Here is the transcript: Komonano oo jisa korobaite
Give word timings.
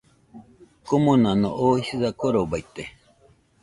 Komonano 0.87 1.49
oo 1.63 1.75
jisa 1.85 2.09
korobaite 2.19 2.83